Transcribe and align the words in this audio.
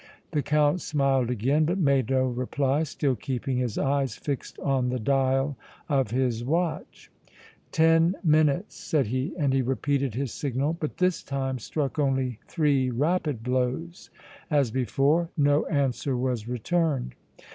The 0.31 0.41
Count 0.41 0.81
smiled 0.81 1.29
again, 1.29 1.65
but 1.65 1.77
made 1.77 2.09
no 2.09 2.23
reply, 2.25 2.81
still 2.81 3.15
keeping 3.15 3.57
his 3.57 3.77
eyes 3.77 4.15
fixed 4.17 4.57
on 4.57 4.89
the 4.89 4.97
dial 4.97 5.57
of 5.87 6.09
his 6.09 6.43
watch. 6.43 7.11
"Ten 7.71 8.15
minutes!" 8.23 8.73
said 8.75 9.05
he, 9.05 9.35
and 9.37 9.53
he 9.53 9.61
repeated 9.61 10.15
his 10.15 10.33
signal, 10.33 10.73
but 10.73 10.97
this 10.97 11.21
time 11.21 11.59
struck 11.59 11.99
only 11.99 12.39
three 12.47 12.89
rapid 12.89 13.43
blows. 13.43 14.09
As 14.49 14.71
before 14.71 15.29
no 15.37 15.67
answer 15.67 16.17
was 16.17 16.47
returned. 16.47 17.13